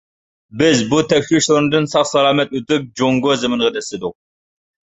[0.61, 4.19] بىز بۇ تەكشۈرۈش ئورنىدىن ساق-سالامەت ئۆتۈپ جۇڭگو زېمىنىغا دەسسىدۇق.